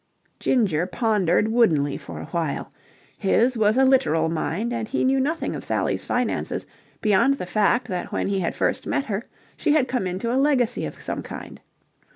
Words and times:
Ginger 0.39 0.87
pondered 0.87 1.47
woodenly 1.49 1.95
for 1.95 2.19
a 2.19 2.25
while. 2.31 2.73
His 3.19 3.55
was 3.55 3.77
a 3.77 3.85
literal 3.85 4.29
mind, 4.29 4.73
and 4.73 4.87
he 4.87 5.03
knew 5.03 5.19
nothing 5.19 5.53
of 5.55 5.63
Sally's 5.63 6.05
finances 6.05 6.65
beyond 7.01 7.35
the 7.35 7.45
fact 7.45 7.87
that 7.89 8.11
when 8.11 8.25
he 8.27 8.39
had 8.39 8.55
first 8.55 8.87
met 8.87 9.05
her 9.05 9.25
she 9.55 9.73
had 9.73 9.87
come 9.87 10.07
into 10.07 10.33
a 10.33 10.37
legacy 10.41 10.87
of 10.87 10.99
some 11.03 11.21
kind. 11.21 11.61